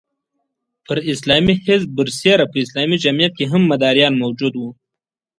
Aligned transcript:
پر 0.85 0.97
اسلامي 1.13 1.55
حزب 1.65 1.89
برسېره 1.97 2.45
په 2.51 2.57
اسلامي 2.65 2.97
جمعیت 3.03 3.33
کې 3.37 3.45
هم 3.51 3.61
مداریان 3.71 4.13
موجود 4.23 4.53
وو. 4.57 4.69